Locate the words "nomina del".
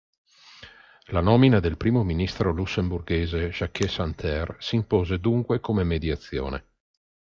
1.21-1.77